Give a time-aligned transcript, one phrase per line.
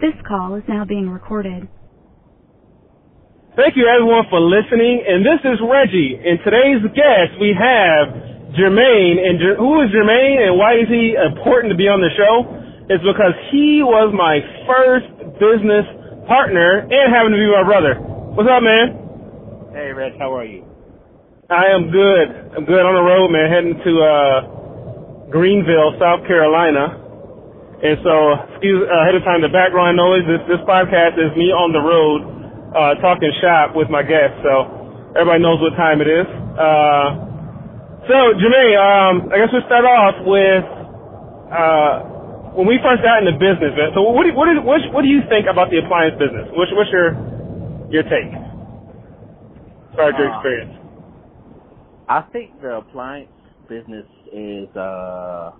[0.00, 1.68] This call is now being recorded.
[3.52, 5.04] Thank you everyone for listening.
[5.04, 6.16] And this is Reggie.
[6.16, 9.20] And today's guest we have Jermaine.
[9.20, 12.48] And Jer- who is Jermaine and why is he important to be on the show?
[12.88, 15.84] It's because he was my first business
[16.24, 18.00] partner and happened to be my brother.
[18.32, 19.76] What's up, man?
[19.76, 20.64] Hey, Reg, how are you?
[21.52, 22.56] I am good.
[22.56, 27.09] I'm good on the road, man, heading to uh Greenville, South Carolina.
[27.80, 28.12] And so,
[28.52, 30.20] excuse uh, ahead of time the background noise.
[30.28, 32.20] This this podcast is me on the road,
[32.76, 34.36] uh, talking shop with my guests.
[34.44, 34.68] So
[35.16, 36.28] everybody knows what time it is.
[36.60, 37.08] Uh,
[38.04, 40.64] so Jermaine, um, I guess we'll start off with
[41.48, 41.92] uh,
[42.52, 43.72] when we first got into business.
[43.72, 46.52] Man, so what do, what, is, what what do you think about the appliance business?
[46.52, 47.16] What's what's your
[47.88, 48.28] your take?
[49.96, 50.76] Far your Uh, experience.
[52.12, 53.32] I think the appliance
[53.72, 54.04] business
[54.36, 55.56] is uh,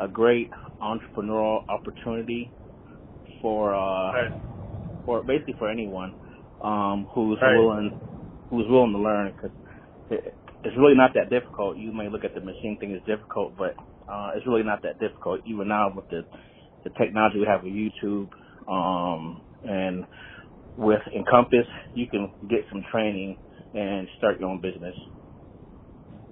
[0.00, 0.50] a great
[0.82, 2.54] entrepreneurial opportunity
[3.42, 4.32] for uh, Right.
[5.06, 6.14] for basically for anyone
[6.62, 7.54] um, who's Right.
[7.54, 7.92] willing
[8.50, 9.56] who's willing to learn because
[10.10, 11.76] it, it's really not that difficult.
[11.78, 13.76] You may look at the machine thing as difficult, but
[14.08, 15.40] uh, it's really not that difficult.
[15.46, 16.22] Even now with the
[16.84, 18.30] the technology we have with YouTube
[18.68, 20.04] um, and
[20.76, 23.38] with Encompass, you can get some training
[23.74, 24.94] and start your own business.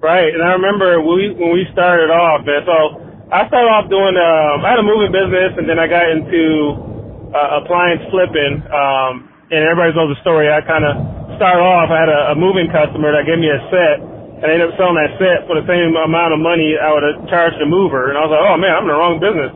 [0.03, 2.63] Right, and I remember when we when we started off, man.
[2.67, 4.19] So I started off doing.
[4.19, 8.59] Um, I had a moving business, and then I got into uh, appliance flipping.
[8.67, 10.51] Um, and everybody knows the story.
[10.51, 10.99] I kind of
[11.39, 11.95] started off.
[11.95, 14.75] I had a, a moving customer that gave me a set, and I ended up
[14.79, 18.11] selling that set for the same amount of money I would have charged the mover.
[18.11, 19.53] And I was like, oh man, I'm in the wrong business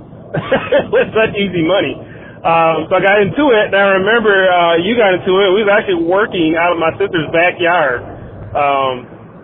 [0.95, 1.99] with such easy money.
[2.47, 5.51] Um, so I got into it, and I remember uh, you got into it.
[5.51, 8.07] We was actually working out of my sister's backyard.
[8.55, 8.95] Um,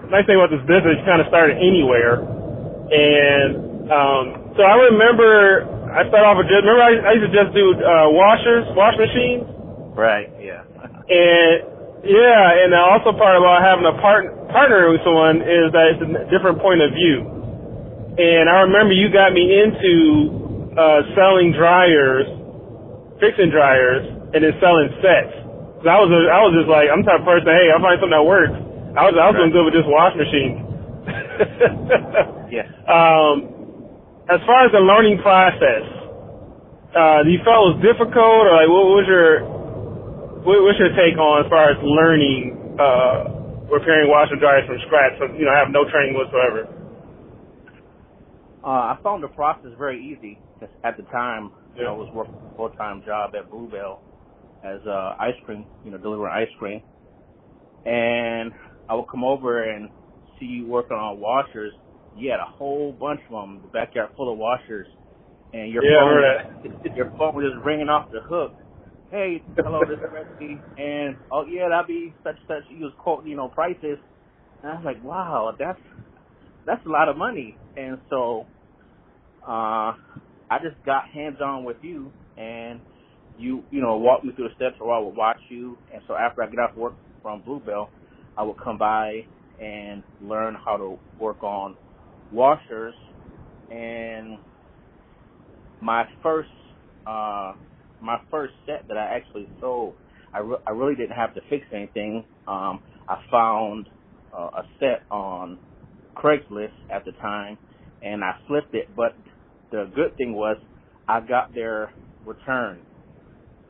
[0.07, 2.23] nice thing about this business, you kind of started anywhere.
[2.91, 7.35] And um, so I remember I started off with just remember I, I used to
[7.35, 9.45] just do uh, washers, wash machines,
[9.99, 10.31] Right.
[10.41, 10.63] Yeah.
[11.11, 11.55] and
[12.07, 16.09] yeah, and also part about having a part, partner with someone is that it's a
[16.33, 17.29] different point of view.
[18.17, 22.25] And I remember you got me into uh, selling dryers,
[23.21, 25.35] fixing dryers, and then selling sets.
[25.81, 27.49] 'Cause I was a, I was just like I'm the type of person.
[27.53, 28.53] Hey, I find something that works.
[28.97, 30.61] I was I was doing good with just wash machines.
[32.51, 32.67] Yeah.
[32.91, 33.60] Um,
[34.31, 35.85] as far as the learning process,
[36.95, 39.43] uh, do you felt it was difficult, or like what was your
[40.47, 45.19] what, what's your take on as far as learning uh, repairing washer dryers from scratch?
[45.19, 46.71] So you know, have no training whatsoever.
[48.63, 50.43] Uh, I found the process very easy
[50.85, 51.53] at the time.
[51.75, 54.03] You know, I was working a full time job at Bluebell
[54.63, 56.83] as uh, ice cream, you know, delivering ice cream,
[57.85, 58.53] and
[58.89, 59.91] I would come over and
[60.39, 61.73] see you working on washers.
[62.15, 64.89] You had a whole bunch of them, the backyard full of washers,
[65.53, 66.43] and your Yeah, phone, remember
[66.95, 68.55] your phone was just ringing off the hook.
[69.11, 72.65] Hey, hello, this is Reggie, and oh yeah, that'd be such such.
[72.71, 73.99] You was quoting, you know, prices,
[74.63, 75.81] and I was like, wow, that's
[76.67, 77.61] that's a lot of money.
[77.77, 78.49] And so
[79.47, 79.95] uh
[80.51, 82.83] I just got hands on with you and
[83.37, 86.15] you you know, walk me through the steps or I would watch you and so
[86.17, 87.93] after I get off work from Bluebell
[88.37, 89.29] I would come by
[89.61, 91.77] and learn how to work on
[92.31, 92.95] washers
[93.71, 94.39] and
[95.81, 96.51] my first
[97.07, 97.55] uh
[98.01, 99.97] my first set that I actually sold
[100.35, 103.89] I, re- I really didn't have to fix anything um I found
[104.37, 105.61] uh, a set on
[106.17, 107.59] Craigslist at the time,
[108.03, 108.95] and I flipped it.
[108.97, 109.17] But
[109.73, 110.59] the good thing was
[111.09, 111.93] I got their
[112.25, 112.85] return,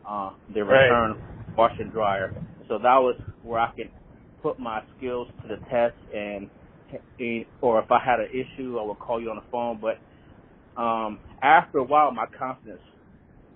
[0.09, 0.91] uh, their Right.
[0.91, 1.17] return
[1.57, 2.35] wash and dryer.
[2.69, 3.91] So that was where I could
[4.43, 6.51] put my skills to the test, and-
[7.61, 9.81] or if I had an issue, I would call you on the phone.
[9.81, 10.01] But
[10.81, 12.83] um, after a while, my confidence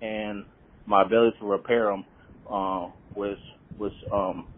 [0.02, 0.44] and
[0.86, 2.04] my ability to repair them
[2.50, 3.38] uh, was
[3.78, 4.48] was um,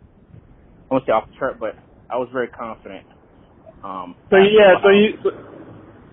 [0.90, 1.76] I won't say off the chart, but
[2.10, 3.04] I was very confident.
[3.84, 5.30] Um, So yeah, so you so,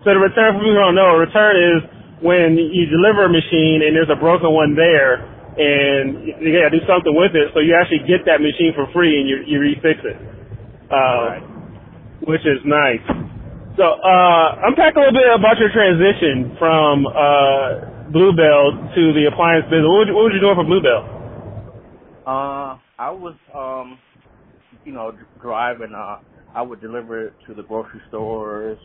[0.06, 1.80] so the return for people who don't know, a return is
[2.22, 5.22] when you deliver a machine and there's a broken one there,
[5.59, 9.19] and you gotta do something with it, so you actually get that machine for free
[9.19, 10.18] and you you refix it,
[10.92, 11.44] uh, Right.
[12.28, 13.04] Which is nice.
[13.78, 19.66] So uh, unpack a little bit about your transition from uh, Bluebell to the appliance
[19.72, 19.88] business.
[19.90, 21.25] What, what was you doing for Bluebell?
[22.25, 24.00] Uh, I was, um,
[24.86, 25.94] you know, driving.
[25.96, 26.18] Uh,
[26.56, 28.80] I would deliver it to the grocery stores,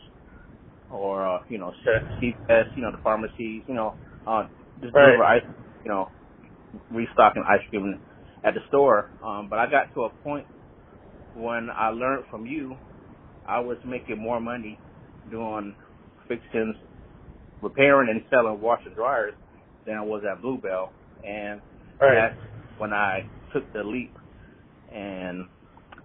[0.89, 1.73] or uh, you know,
[2.21, 3.95] CVS, you know, the pharmacies, you know,
[4.27, 4.45] uh,
[4.81, 4.97] just Right.
[4.97, 5.43] deliver ice,
[5.85, 6.09] you know,
[6.91, 8.01] restocking ice cream
[8.43, 9.11] at the store.
[9.23, 10.47] Um, but I got to a point
[11.33, 12.77] when I learned from you,
[13.49, 14.83] I was making more money
[15.29, 15.75] doing
[16.29, 16.77] fixings,
[17.61, 19.35] repairing and selling washer dryers
[19.85, 20.93] than I was at Bluebell.
[21.23, 21.61] and
[22.01, 22.15] Right.
[22.15, 22.39] that's
[22.77, 24.17] when I took the leap
[24.89, 25.49] and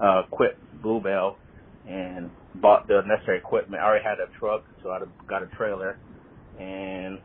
[0.00, 1.40] uh quit Bluebell
[1.86, 3.82] and bought the necessary equipment.
[3.82, 6.00] I already had a truck, so I got a trailer,
[6.58, 7.20] and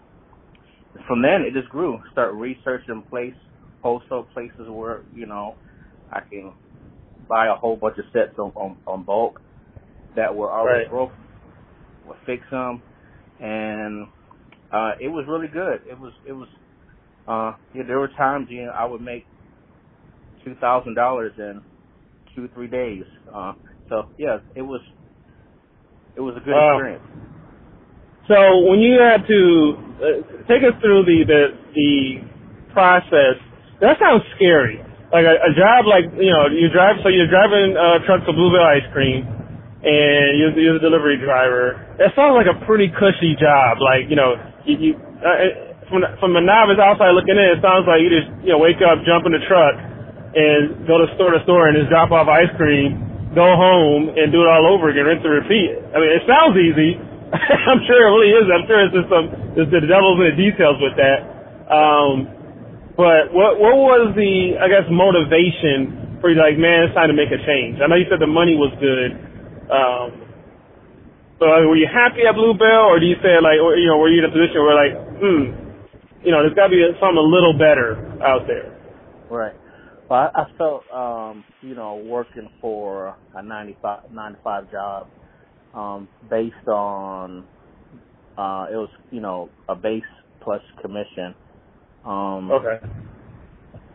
[1.08, 2.00] from then it just grew.
[2.12, 3.36] Start researching place,
[3.82, 5.58] wholesale places where you know
[6.12, 6.54] I can
[7.30, 9.42] buy a whole bunch of sets on on, on bulk
[10.16, 10.90] that were already Right.
[10.90, 11.12] broke,
[12.06, 12.82] would fix them,
[13.40, 14.08] and
[14.72, 15.82] uh it was really good.
[15.90, 16.48] It was it was
[17.28, 19.26] uh yeah, there were times you know I would make
[20.44, 21.62] two thousand dollars in
[22.36, 23.04] two three days.
[23.34, 23.54] Uh,
[23.90, 24.82] so yeah, it was
[26.16, 27.04] it was a good experience.
[28.28, 28.38] So
[28.70, 29.42] when you had to
[30.00, 30.06] uh,
[30.48, 31.94] take us through the the the
[32.74, 33.38] process,
[33.82, 34.80] that sounds scary.
[35.12, 38.34] Like a, a job like you know you drive so you're driving a truck to
[38.34, 39.26] Bluebell Ice Cream,
[39.80, 41.80] and you're, you're the delivery driver.
[41.96, 43.80] That sounds like a pretty cushy job.
[43.80, 44.36] Like you know
[44.68, 44.92] you, you
[45.24, 48.60] uh, from from a novice outside looking in, it sounds like you just you know
[48.60, 49.76] wake up, jump in the truck,
[50.36, 54.36] and go to store to store and just drop off ice cream, go home and
[54.36, 55.72] do it all over again, rinse and repeat.
[55.96, 57.00] I mean, it sounds easy.
[57.70, 58.46] I'm sure it really is.
[58.52, 61.20] I'm sure it's just some there's the devil's in the details with that.
[61.72, 62.28] Um,
[63.00, 66.36] but what what was the I guess motivation for you?
[66.36, 67.80] Like, man, it's time to make a change.
[67.80, 69.29] I know you said the money was good.
[69.70, 70.24] Um,
[71.40, 74.10] so were you happy at Bluebell, or do you say like, or, you know, were
[74.10, 77.22] you in a position where like, hmm, you know, there's got to be something a
[77.22, 78.78] little better out there?
[79.30, 79.56] Right.
[80.10, 85.08] Well, I, I felt, um, you know, working for a 95, 9 to 5 job,
[85.74, 87.48] um, based on,
[88.38, 90.04] uh, it was, you know, a base
[90.44, 91.36] plus commission.
[92.06, 92.80] Um, Okay.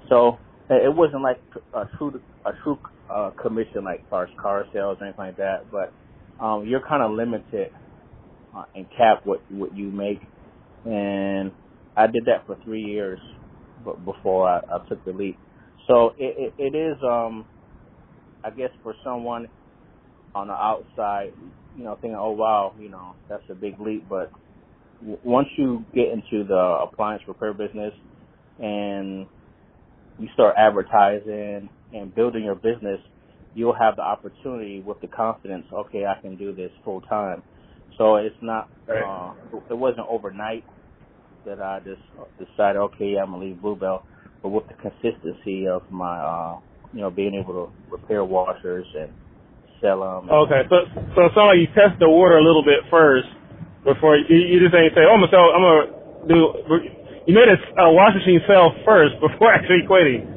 [0.09, 0.39] So
[0.71, 1.43] it it wasn't like
[1.75, 2.79] a true, a true,
[3.11, 5.95] uh, commission like far as car sales or anything like that, but,
[6.45, 7.71] um, you're kind of limited,
[8.57, 10.23] uh, and cap what, what you make.
[10.85, 11.53] And
[11.97, 13.21] I did that for three years,
[13.85, 15.41] but before I, I took the leap.
[15.89, 17.47] So it, it, it is, um,
[18.45, 19.49] I guess for someone
[20.35, 21.33] on the outside,
[21.75, 24.09] you know, thinking, oh wow, you know, that's a big leap.
[24.09, 24.33] But
[25.01, 27.95] w- once you get into the appliance repair business
[28.59, 29.29] and
[30.19, 33.01] you start advertising and building your business,
[33.55, 37.43] you'll have the opportunity with the confidence, okay, I can do this full time.
[37.97, 39.33] So it's not, uh,
[39.71, 40.65] it wasn't overnight
[41.47, 42.03] that I just
[42.39, 44.05] decided, okay, I'm gonna leave Bluebell,
[44.43, 46.59] but with the consistency of my, uh,
[46.93, 49.11] you know, being able to repair washers and
[49.81, 50.31] sell them.
[50.31, 50.63] Okay.
[50.69, 50.77] So
[51.15, 53.29] so it sounds like you test the water a little bit first
[53.85, 55.87] before you, you just ain't say, oh, I'm gonna sell, I'm gonna
[56.27, 56.39] do.
[57.27, 60.34] You made a, a washing machine sell first before actually quitting.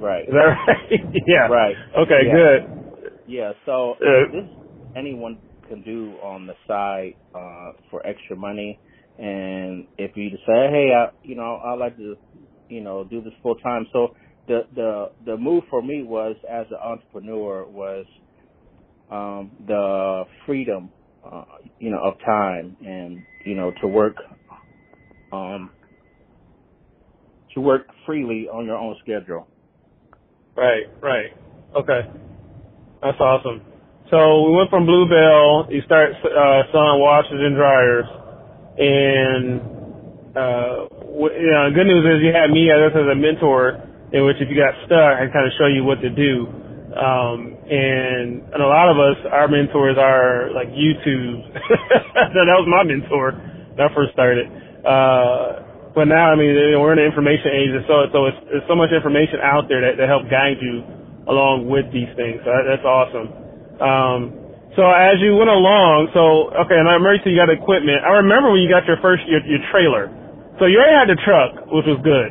[0.00, 0.24] Right.
[0.24, 0.38] Is that
[0.68, 1.00] right?
[1.26, 1.48] yeah.
[1.48, 1.76] Right.
[1.98, 2.20] Okay.
[2.26, 2.32] Yeah.
[2.34, 2.62] Good.
[3.26, 3.52] Yeah.
[3.66, 4.46] So Uh, this
[4.96, 8.80] anyone can do on the side uh, for extra money,
[9.18, 12.16] and if you decide, hey, I, you know, I'd like to,
[12.68, 13.86] you know, do this full time.
[13.92, 14.08] So
[14.48, 18.06] the the the move for me was as an entrepreneur was
[19.10, 20.92] um, the freedom,
[21.30, 21.44] uh,
[21.78, 24.16] you know, of time and you know to work,
[25.32, 25.72] um,
[27.54, 29.48] to work freely on your own schedule.
[30.56, 31.30] Right, right.
[31.76, 32.02] Okay.
[33.02, 33.62] That's awesome.
[34.10, 38.06] So we went from Bluebell, you start uh, selling washers and dryers,
[38.78, 39.60] and
[40.36, 40.76] uh,
[41.16, 43.78] w- you know, good news is you had me as a mentor,
[44.12, 46.46] in which if you got stuck, I kind of show you what to do.
[46.98, 51.52] Um, and and a lot of us, our mentors are like YouTube.
[51.54, 53.32] that was my mentor
[53.76, 54.48] when I first started.
[54.84, 58.68] Uh, but now, I mean, we're in the information age, and so so it's, there's
[58.68, 60.84] so much information out there that, that help guide you
[61.24, 62.44] along with these things.
[62.44, 63.28] So that, that's awesome.
[63.80, 64.20] Um,
[64.76, 68.04] so as you went along, so okay, and I remember you got equipment.
[68.04, 70.12] I remember when you got your first your, your trailer.
[70.60, 72.30] So you already had the truck, which was good.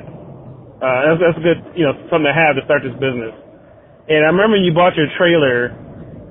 [0.79, 3.34] Uh, that's that's good, you know, something to have to start this business.
[4.07, 5.74] And I remember you bought your trailer,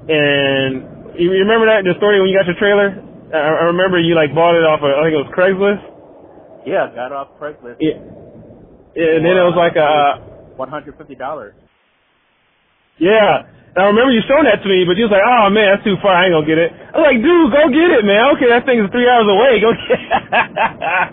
[0.06, 2.94] and you remember that the story when you got your trailer.
[3.34, 5.93] I, I remember you like bought it off of I think it was Craigslist.
[6.66, 7.76] Yeah, got off Craigslist.
[7.80, 8.00] Yeah.
[8.96, 10.22] Yeah, and then it was like a
[10.56, 11.54] one hundred fifty dollars.
[12.98, 13.42] Yeah.
[13.74, 15.82] And I remember you showing that to me, but you was like, oh man, that's
[15.82, 16.14] too far.
[16.14, 16.70] I ain't gonna get it.
[16.70, 18.22] I was like, dude, go get it, man.
[18.38, 19.58] Okay, that thing's three hours away.
[19.58, 20.10] Go get it.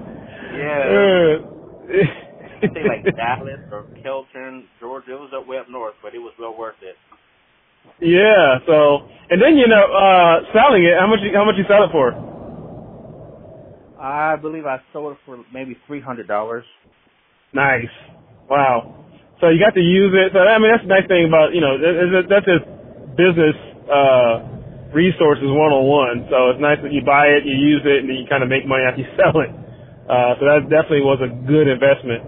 [0.52, 1.38] Yeah.
[1.92, 1.98] Uh,
[2.62, 5.14] I think like Dallas or Kelton, Georgia.
[5.14, 6.96] It was up way up north, but it was well worth it.
[8.00, 8.60] yeah.
[8.68, 10.94] So, and then you know, uh, selling it.
[11.00, 11.20] How much?
[11.34, 12.14] How much you sell it for?
[14.02, 16.66] I believe I sold it for maybe three hundred dollars.
[17.54, 17.92] Nice.
[18.50, 19.06] Wow.
[19.42, 20.34] So you got to use it.
[20.34, 22.66] So I mean, that's the nice thing about you know that- that- that's just
[23.18, 23.56] business
[23.92, 24.44] uh,
[24.94, 26.28] resources one on one.
[26.32, 28.50] So it's nice that you buy it, you use it, and then you kind of
[28.50, 29.52] make money after you sell it.
[30.10, 32.24] Uh, so that definitely was a good investment.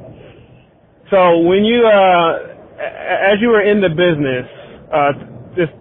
[1.12, 2.40] so when you uh
[2.80, 4.46] as you were in the business,
[4.94, 5.14] uh
[5.58, 5.74] just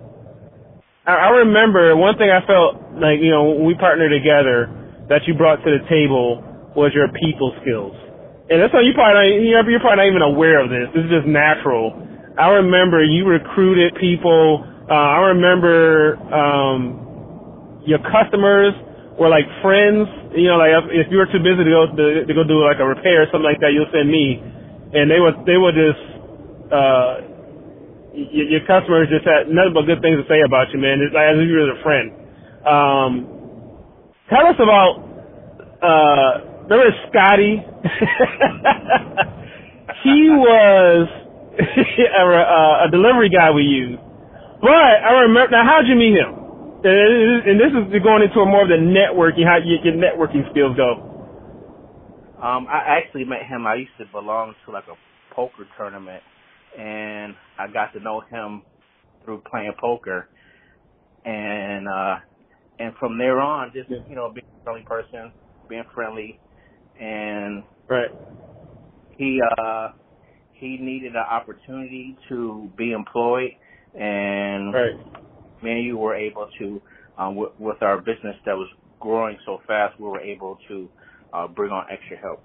[1.07, 4.71] I, I remember one thing I felt like, you know, when we partnered together
[5.13, 6.41] that you brought to the table
[6.73, 7.93] was your people skills.
[8.49, 10.89] And that's why you probably not, you're probably not even aware of this.
[10.97, 11.93] This is just natural.
[12.41, 14.65] I remember you recruited people.
[14.89, 18.73] Uh, I remember um, your customers
[19.21, 20.09] were like friends.
[20.33, 22.65] You know, like if, if you were too busy to go to, to go do
[22.65, 24.41] like a repair or something like that, you'll send me,
[24.97, 26.03] and they would they would just
[26.73, 27.13] uh,
[28.17, 31.05] your, your customers just had nothing but good things to say about you, man.
[31.05, 32.09] It's like as if you were a friend.
[32.65, 33.42] Um,
[34.33, 35.05] tell us about
[35.85, 37.61] uh, remember Scotty?
[40.05, 41.09] he was
[41.61, 44.01] a, a delivery guy we used.
[44.61, 45.65] But I remember now.
[45.67, 46.33] How'd you meet him?
[46.85, 51.09] And this is going into a more of the networking, how your networking skills go.
[52.43, 53.67] Um, I actually met him.
[53.67, 56.23] I used to belong to like a poker tournament,
[56.77, 58.63] and I got to know him
[59.25, 60.29] through playing poker,
[61.25, 62.17] and uh,
[62.79, 65.33] and from there on, just you know, being a friendly person,
[65.69, 66.41] being friendly,
[67.01, 68.11] and right.
[69.11, 69.91] He uh,
[70.53, 73.53] he needed an opportunity to be employed,
[73.95, 74.93] and right
[75.63, 76.83] me and you were able to,
[77.19, 78.69] um, w- with our business that was
[79.01, 80.91] growing so fast, we were able to
[81.33, 82.45] uh, bring on extra help.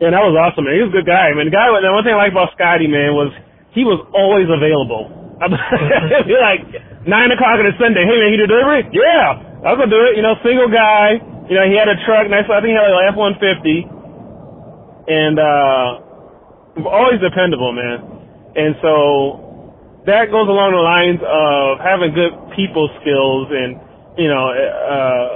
[0.00, 0.76] Yeah, that was awesome, man.
[0.76, 1.46] He was a good guy, man.
[1.48, 3.32] The guy, the one thing I like about Scotty, man, was
[3.72, 5.10] he was always available.
[5.44, 6.62] Like
[7.06, 8.04] nine o'clock on a Sunday.
[8.04, 8.88] Hey, man, you do delivery?
[8.92, 10.16] Yeah, I was gonna do it.
[10.16, 11.20] You know, single guy.
[11.48, 12.28] You know, he had a truck.
[12.32, 12.48] Nice.
[12.48, 18.56] I think he had like an F one fifty, and uh, always dependable, man.
[18.56, 23.80] And so that goes along the lines of having good people skills and
[24.16, 25.28] you know uh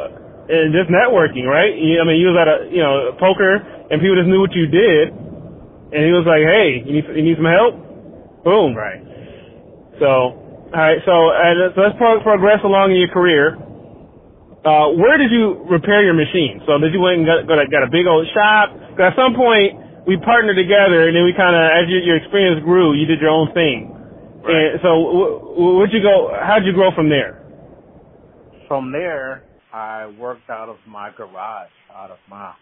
[0.49, 1.77] and just networking, right?
[1.77, 3.61] I mean, you was at a you know poker
[3.93, 7.25] and people just knew what you did, and he was like, hey, you need you
[7.25, 7.77] need some help?
[8.45, 9.05] Boom, right?
[10.01, 13.57] So all right, so uh, so let's pro- progress along in your career.
[14.65, 16.61] Uh, where did you repair your machine?
[16.67, 18.77] So did you went and got, got, a, got a big old shop?
[19.01, 22.61] At some point we partnered together, and then we kind of, as your, your experience
[22.65, 23.89] grew, you did your own thing.
[24.45, 24.77] Right.
[24.77, 26.37] And so, where'd you go?
[26.37, 27.41] How'd you grow from there?
[28.69, 32.53] From there, I worked out of my garage, out of my,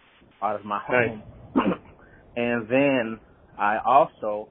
[0.43, 1.23] out of my home,
[1.57, 1.67] nice.
[2.37, 3.21] and then
[3.59, 4.49] I also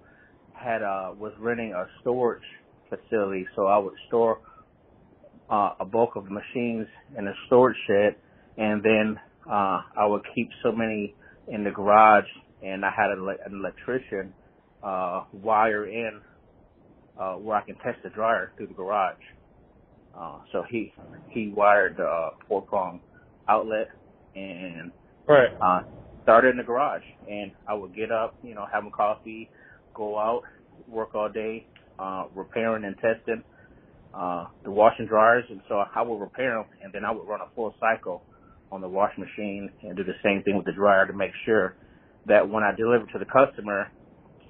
[0.53, 2.43] had uh was renting a storage
[2.89, 4.39] facility, so I would store
[5.49, 6.87] uh, a bulk of machines
[7.17, 8.15] in a storage shed,
[8.57, 11.15] and then uh I would keep so many
[11.47, 12.25] in the garage,
[12.63, 14.33] and I had an, an electrician
[14.83, 16.21] uh wire in
[17.19, 19.15] uh, where I can test the dryer through the garage.
[20.17, 20.93] Uh, so he
[21.29, 23.01] he wired the uh, four prong
[23.49, 23.87] outlet
[24.35, 24.91] and
[25.27, 25.49] right.
[25.61, 25.81] uh,
[26.23, 27.03] started in the garage.
[27.27, 29.49] And I would get up, you know, having coffee,
[29.93, 30.43] go out,
[30.87, 31.67] work all day,
[31.99, 33.43] uh, repairing and testing
[34.13, 35.45] uh, the washing dryers.
[35.49, 38.25] And so I would repair them, and then I would run a full cycle
[38.71, 41.77] on the wash machine and do the same thing with the dryer to make sure
[42.25, 43.87] that when I deliver to the customer,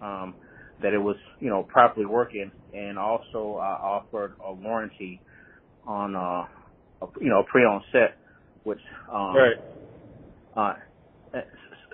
[0.02, 0.36] um,
[0.82, 5.22] that it was, you know, properly working and also I offered a warranty
[5.86, 6.46] on, uh,
[7.06, 8.18] a, you know, a pre-owned set,
[8.64, 8.80] which,
[9.14, 9.58] um, right.
[10.56, 10.74] uh,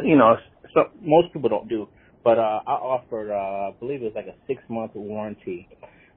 [0.03, 0.35] you know,
[0.73, 1.87] so most people don't do,
[2.23, 5.67] but, uh, I offered, uh, I believe it was like a six month warranty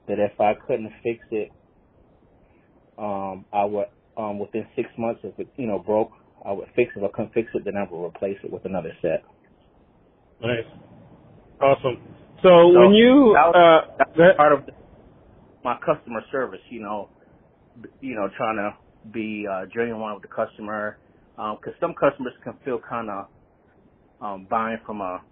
[0.09, 1.51] that if I couldn't fix it,
[2.99, 6.13] um, I would, um, within six months, if it, you know, broke,
[6.45, 7.01] I would fix it.
[7.01, 9.25] If I couldn't fix it, then I would replace it with another set.
[10.41, 10.67] Nice.
[11.61, 12.03] Awesome.
[12.43, 14.61] So, so when you that was, uh, that was part of
[15.65, 17.09] my customer service, you know,
[18.01, 20.99] you know, trying to be uh, genuine with the customer,
[21.37, 23.27] because um, some customers can feel kind of
[24.21, 25.23] um, buying from a,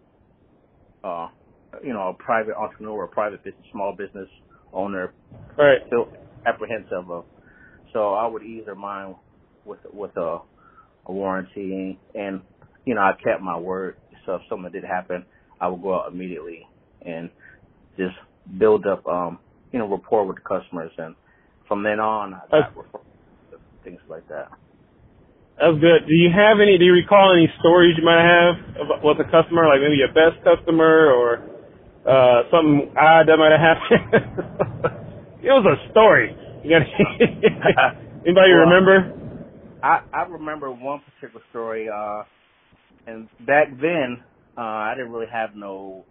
[1.04, 1.28] uh,
[1.84, 4.28] you know, a private entrepreneur, a private business, small business
[4.72, 5.14] owner,
[5.58, 5.78] right?
[5.90, 6.08] Feel
[6.46, 7.26] apprehensive of.
[7.92, 9.16] So I would ease their mind
[9.64, 10.38] with with a,
[11.06, 12.42] a warranty, and
[12.86, 13.96] you know, I kept my word.
[14.26, 15.26] So if something did happen,
[15.60, 16.62] I would go out immediately
[17.04, 17.30] and
[17.98, 18.14] just
[18.58, 19.40] build up, um,
[19.72, 20.92] you know, rapport with the customers.
[20.98, 21.16] And
[21.68, 22.72] from then on, I got
[23.84, 24.48] things like that.
[25.58, 26.06] That's good.
[26.08, 26.78] Do you have any?
[26.78, 28.54] Do you recall any stories you might have
[29.02, 31.42] with a customer, like maybe your best customer or
[32.02, 35.40] uh something odd that might have happened?
[35.42, 36.34] it was a story.
[36.64, 36.82] You got
[38.26, 39.12] anybody well, remember?
[39.82, 42.24] I I remember one particular story, uh,
[43.06, 44.24] and back then
[44.56, 46.06] uh I didn't really have no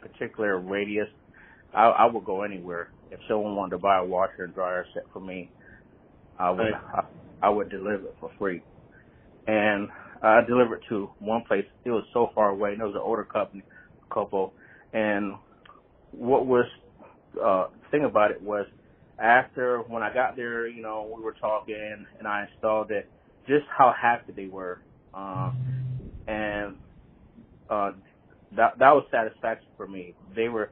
[0.00, 1.08] particular radius,
[1.74, 2.88] I, I would go anywhere.
[3.10, 5.50] If someone wanted to buy a washer and dryer set for me,
[6.38, 7.02] I would I,
[7.42, 8.62] I would deliver it for free.
[9.46, 9.88] And
[10.22, 11.64] I delivered to one place.
[11.84, 13.62] It was so far away, and it was an older company
[14.12, 14.54] couple,
[14.92, 15.34] and
[16.12, 16.64] what was
[17.42, 18.66] uh, the thing about it was
[19.18, 23.10] after when I got there, you know, we were talking and I installed it,
[23.46, 24.80] just how happy they were,
[25.14, 25.52] uh,
[26.26, 26.76] and
[27.70, 27.92] uh,
[28.56, 30.14] that that was satisfaction for me.
[30.34, 30.70] They were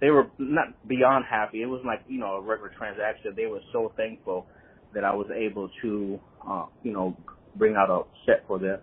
[0.00, 1.62] they were not beyond happy.
[1.62, 3.34] It was like you know a regular transaction.
[3.36, 4.46] They were so thankful
[4.94, 7.16] that I was able to uh, you know
[7.56, 8.80] bring out a set for them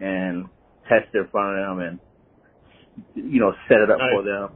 [0.00, 0.46] and
[0.88, 2.00] test it in front of them and
[3.14, 4.10] you know set it up nice.
[4.12, 4.50] for them.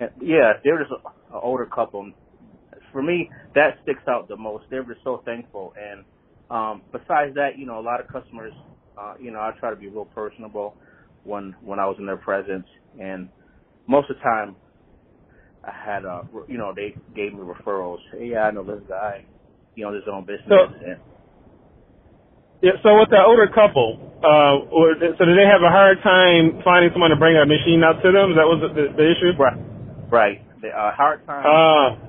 [0.00, 2.10] And yeah, they're just an older couple.
[2.92, 4.64] For me, that sticks out the most.
[4.70, 5.74] They were just so thankful.
[5.78, 6.04] And
[6.50, 8.52] um, besides that, you know, a lot of customers,
[8.98, 10.74] uh, you know, I try to be real personable
[11.24, 12.66] when when I was in their presence,
[13.00, 13.28] and
[13.86, 14.56] most of the time,
[15.64, 17.98] I had, uh, you know, they gave me referrals.
[18.12, 19.24] Hey, yeah, I know this guy.
[19.74, 20.48] He owns his own business.
[20.48, 20.98] So- and,
[22.60, 22.72] Yeah.
[22.82, 26.90] So with the older couple, uh, or, so did they have a hard time finding
[26.92, 28.34] someone to bring a machine out to them?
[28.34, 29.30] That was the, the, the issue.
[29.38, 29.58] right,
[30.10, 30.38] right.
[30.60, 31.46] The uh, hard time.
[31.46, 32.08] Uh,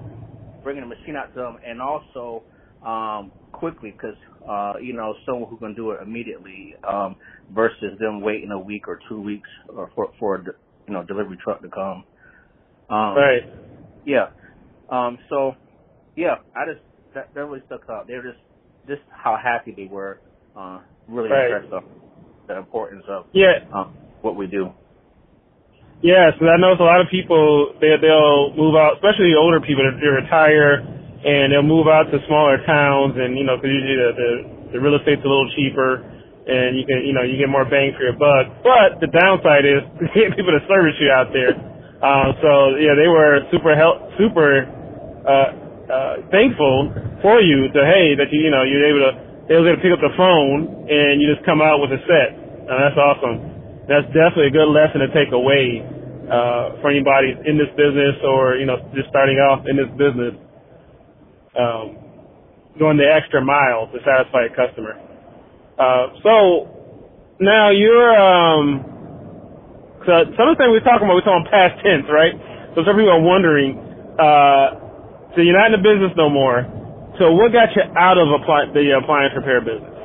[0.63, 2.43] bringing the machine out to them, and also
[2.85, 7.15] um, quickly because uh, you know someone who can do it immediately um,
[7.53, 10.43] versus them waiting a week or two weeks or for for a
[10.87, 12.03] you know delivery truck to come.
[12.89, 13.43] Um, right.
[14.05, 14.27] Yeah.
[14.89, 15.53] Um, so
[16.15, 18.07] yeah, I just that, that really stuck out.
[18.07, 18.39] They're just
[18.87, 20.19] just how happy they were.
[20.55, 21.51] Uh, really Right.
[21.51, 21.83] impressed of
[22.47, 23.59] the importance of Yeah.
[23.73, 24.71] um, what we do.
[26.01, 29.83] Yes, and I know a lot of people they they'll move out, especially older people.
[29.83, 30.79] They retire
[31.25, 34.29] and they'll move out to smaller towns, and you know, because usually the, the
[34.73, 35.99] the real estate's a little cheaper,
[36.47, 38.47] and you can you know you get more bang for your buck.
[38.63, 39.83] But the downside is
[40.15, 41.51] getting people to service you out there.
[41.99, 44.63] Um, so yeah, they were super help super
[45.27, 45.51] uh,
[45.91, 49.65] uh, thankful for you to hey that you you know you're able to they was
[49.67, 52.29] able to pick up the phone and you just come out with a set.
[52.69, 55.81] Uh, that's awesome that's definitely a good lesson to take away
[56.29, 60.37] uh, for anybody in this business or you know just starting off in this business.
[61.57, 61.97] Um,
[62.79, 64.95] going the extra mile to satisfy a customer.
[65.79, 66.87] Uh, so
[67.41, 69.01] now you're um,
[70.05, 72.33] so some of the things we're talking about we're talking past tense, right?
[72.75, 73.79] So some people are wondering.
[74.19, 76.67] Uh, so you're not in the business no more.
[77.19, 79.95] So what got you out of appli- the appliance repair business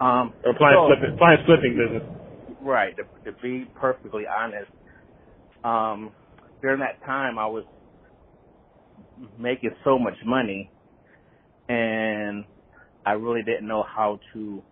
[0.00, 2.04] Um, or appliance so- flipping, appliance flipping business?
[2.60, 2.94] Right.
[2.96, 4.70] To, to be perfectly honest,
[5.64, 6.12] um,
[6.62, 7.64] during that time I was
[9.38, 10.72] making so much money,
[11.68, 12.44] and
[13.06, 14.64] I really didn't know how to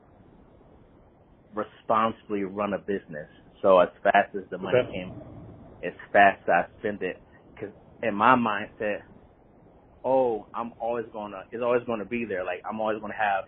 [1.55, 3.29] responsibly run a business.
[3.63, 4.91] So as fast as the money Okay.
[4.93, 5.13] came,
[5.85, 7.23] as fast as I spent it,
[7.55, 9.01] because in my mindset,
[10.09, 12.45] oh, I'm always gonna, it's always gonna be there.
[12.45, 13.45] Like I'm always gonna have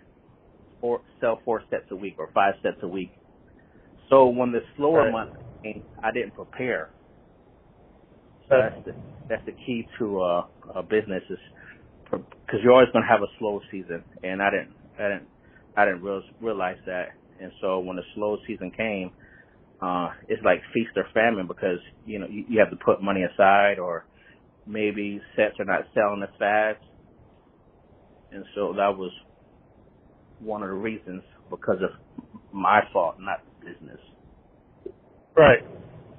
[0.80, 3.12] four, sell four sets a week or five sets a week.
[4.10, 5.12] So when the slower Right.
[5.12, 6.90] months came, I didn't prepare.
[8.48, 8.94] So that's the
[9.28, 10.42] that's the key to uh,
[10.76, 11.38] a business is
[12.10, 15.28] because you're always going to have a slow season, and I didn't I didn't
[15.76, 17.08] I didn't real, realize that.
[17.40, 19.12] And so when the slow season came,
[19.80, 23.22] uh, it's like feast or famine because you know you, you have to put money
[23.24, 24.06] aside, or
[24.66, 26.80] maybe sets are not selling as fast,
[28.32, 29.12] and so that was
[30.40, 31.90] one of the reasons because of
[32.52, 34.00] my fault, not business.
[35.36, 35.60] Right.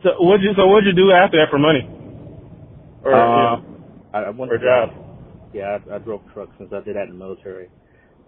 [0.03, 1.81] So what you so what'd you do after that for money?
[3.03, 3.57] Or Uh, you
[4.13, 4.89] I, I went or to job?
[5.53, 7.69] Yeah, I, I drove trucks since I did that in the military.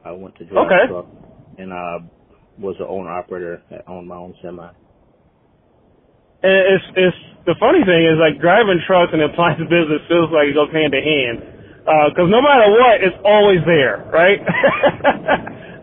[0.04, 0.88] I went to drive Okay.
[0.88, 1.10] truck
[1.58, 2.00] and uh
[2.58, 4.70] was an owner operator that owned my own semi.
[6.44, 10.48] And it's it's the funny thing is like driving trucks and appliance business feels like
[10.52, 11.38] it goes hand to hand.
[12.16, 14.40] Because no matter what, it's always there, right?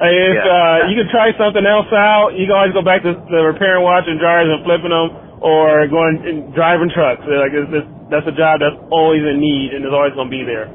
[0.01, 0.41] if Yeah.
[0.41, 3.85] uh, you can try something else out, you can always go back to the repairing
[3.85, 5.13] washing dryers and flipping them,
[5.45, 7.21] or going and driving trucks.
[7.29, 10.33] They're Like it's, it's, that's a job that's always in need and is always going
[10.33, 10.73] to be there.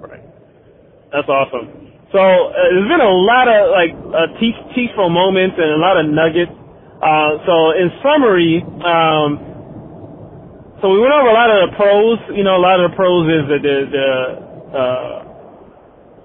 [0.00, 0.24] Right.
[1.12, 1.92] That's awesome.
[2.12, 6.00] So uh, there's been a lot of like uh, teach teachful moments and a lot
[6.00, 6.52] of nuggets.
[7.04, 9.53] Uh, so in summary, um,
[10.82, 12.18] so we went over a lot of the pros.
[12.36, 14.06] You know, a lot of the pros is the the the,
[14.74, 15.16] uh,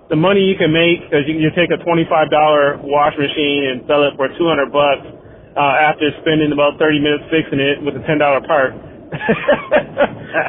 [0.10, 3.70] the money you can make because you, you take a twenty five dollar wash machine
[3.72, 5.06] and sell it for two hundred bucks
[5.58, 8.74] uh, after spending about thirty minutes fixing it with a ten dollar part.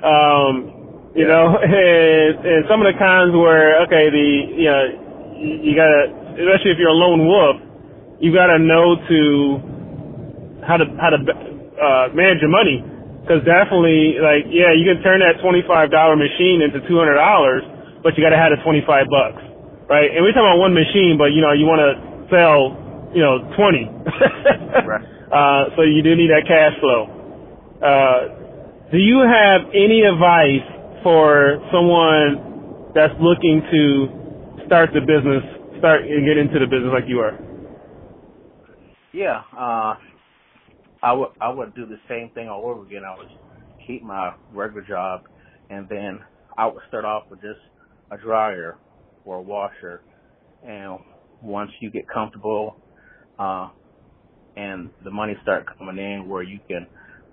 [0.04, 1.32] um, you Yeah.
[1.32, 4.10] know, and, and some of the cons were okay.
[4.10, 4.82] The you know
[5.40, 7.56] you gotta, especially if you're a lone wolf,
[8.20, 9.60] you gotta know to
[10.66, 12.84] how to how to uh, manage your money.
[13.30, 17.62] Because definitely, like, yeah, you can turn that twenty-five dollar machine into two hundred dollars,
[18.02, 19.38] but you gotta have the twenty-five bucks,
[19.86, 20.10] right?
[20.10, 21.94] And we're talking about one machine, but you know, you want to
[22.26, 22.74] sell,
[23.14, 23.86] you know, twenty.
[24.82, 25.02] Right.
[25.30, 27.06] Uh, so you do need that cash flow.
[27.82, 30.66] uh, do you have any advice
[31.02, 35.42] for someone that's looking to start the business,
[35.78, 37.38] start and get into the business like you are?
[39.12, 39.94] Yeah, uh,
[41.02, 43.02] I would I would do the same thing all over again.
[43.06, 43.28] I would
[43.86, 45.22] keep my regular job,
[45.70, 46.20] and then
[46.58, 47.60] I would start off with just
[48.10, 48.78] a dryer
[49.24, 50.04] or a washer,
[50.62, 50.98] and
[51.42, 52.78] once you get comfortable,
[53.38, 53.68] uh,
[54.56, 56.86] and the money start coming in where you can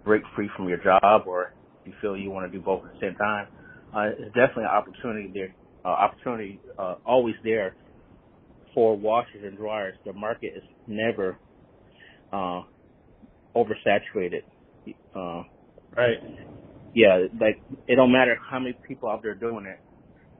[0.05, 1.53] break free from your job or
[1.85, 3.47] you feel you want to do both at the same time,
[3.93, 7.75] uh, it's definitely an opportunity there, uh, opportunity, uh, always there
[8.73, 9.95] for washers and dryers.
[10.05, 11.39] The market is never,
[12.31, 12.61] uh,
[13.57, 14.43] oversaturated.
[15.15, 15.43] Uh,
[15.95, 16.17] right.
[16.93, 19.79] Yeah, like it don't matter how many people out there doing it.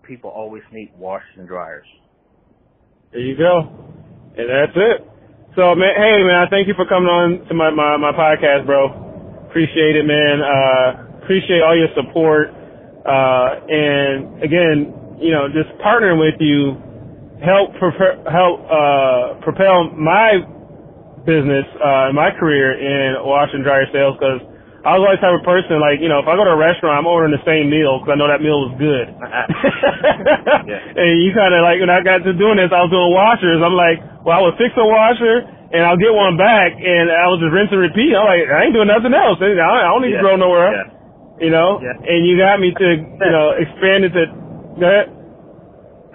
[0.03, 1.85] People always need washers and dryers.
[3.11, 3.69] There you go.
[4.37, 5.07] And that's it.
[5.55, 8.65] So man, hey man, I thank you for coming on to my, my, my podcast,
[8.65, 9.45] bro.
[9.49, 10.41] Appreciate it, man.
[10.41, 12.49] Uh, appreciate all your support.
[13.05, 16.77] Uh, and again, you know, just partnering with you
[17.43, 20.41] help help, uh, propel my
[21.27, 24.39] business, uh, my career in wash and dryer sales because
[24.87, 26.59] I was always the type of person like, you know, if I go to a
[26.59, 29.11] restaurant, I'm ordering the same meal because I know that meal was good.
[30.71, 30.95] yeah.
[31.03, 33.59] And you kind of like, when I got to doing this, I was doing washers.
[33.59, 35.43] I'm like, well, I would fix a washer
[35.75, 38.15] and I'll get one back and I was just rinse and repeat.
[38.15, 39.43] I'm like, I ain't doing nothing else.
[39.43, 39.51] I
[39.91, 40.23] don't need yeah.
[40.23, 40.71] to grow nowhere.
[40.71, 40.87] Yeah.
[41.43, 41.83] You know?
[41.83, 42.07] Yeah.
[42.07, 42.87] And you got me to,
[43.27, 44.23] you know, expand it to,
[44.79, 45.11] go ahead.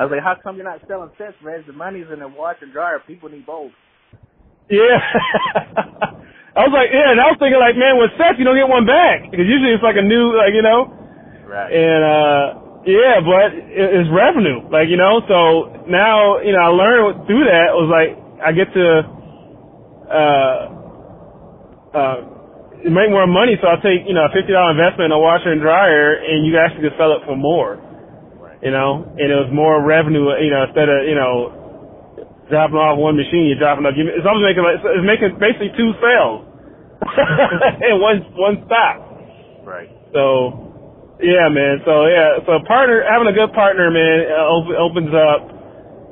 [0.00, 1.68] I was like, how come you're not selling sets, Reg?
[1.68, 3.04] The money's in the wash and dryer.
[3.04, 3.76] People need both.
[4.72, 4.96] Yeah.
[6.56, 8.68] I was like, yeah, and I was thinking like, man, with sets you don't get
[8.68, 10.88] one back because usually it's like a new, like you know.
[11.48, 11.68] Right.
[11.72, 12.44] And uh,
[12.84, 15.20] yeah, but it's revenue, like you know.
[15.28, 18.84] So now you know I learned through that was like I get to
[20.12, 20.60] uh
[21.96, 22.16] uh
[22.84, 23.56] make more money.
[23.60, 26.44] So I'll take you know a fifty dollar investment in a washer and dryer, and
[26.44, 27.80] you actually could sell it for more.
[28.36, 28.60] Right.
[28.60, 30.28] You know, and it was more revenue.
[30.36, 31.61] You know, instead of you know
[32.52, 33.96] dropping off one machine, you're dropping off.
[33.96, 36.44] It's almost making like it's making basically two sales
[37.88, 39.00] in one one stop.
[39.64, 39.88] Right.
[40.12, 41.80] So, yeah, man.
[41.88, 45.40] So yeah, so partner having a good partner, man, uh, opens up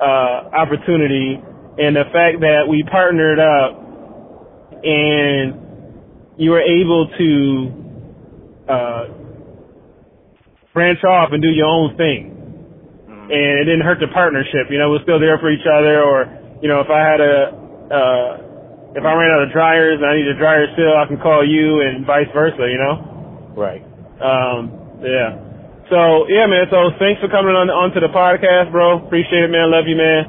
[0.01, 1.37] uh, opportunity,
[1.77, 3.77] and the fact that we partnered up
[4.81, 5.61] and
[6.41, 7.29] you were able to
[8.65, 9.05] uh,
[10.73, 12.40] branch off and do your own thing
[13.31, 14.67] and it didn't hurt the partnership.
[14.69, 16.03] You know, we're still there for each other.
[16.03, 16.27] Or,
[16.61, 17.35] you know, if I had a,
[17.89, 18.31] uh,
[18.99, 21.47] if I ran out of dryers and I need a dryer still, I can call
[21.47, 22.67] you and vice versa.
[22.67, 23.55] You know.
[23.55, 23.83] Right.
[24.19, 24.75] Um.
[25.01, 25.39] Yeah.
[25.91, 26.67] So yeah, man.
[26.71, 29.07] So thanks for coming on onto the podcast, bro.
[29.07, 29.71] Appreciate it, man.
[29.71, 30.23] Love you, man.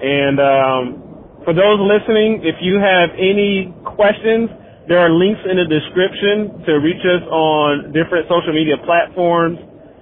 [0.00, 0.84] And um,
[1.44, 4.48] for those listening, if you have any questions,
[4.88, 9.60] there are links in the description to reach us on different social media platforms.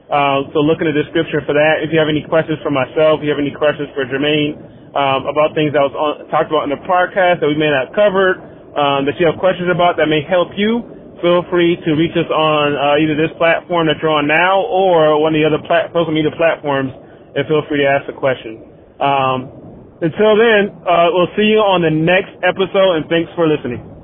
[0.08, 1.84] Uh, so look in the description for that.
[1.84, 4.56] If you have any questions for myself, if you have any questions for Jermaine
[4.96, 7.92] um, about things that was on, talked about in the podcast that we may not
[7.92, 8.40] covered,
[8.72, 10.80] um, that you have questions about that may help you,
[11.20, 15.20] feel free to reach us on uh, either this platform that you're on now or
[15.20, 16.88] one of the other plat- social media platforms,
[17.36, 18.64] and feel free to ask a question.
[18.96, 19.52] Um,
[20.00, 23.97] until then, uh, we'll see you on the next episode, and thanks for listening.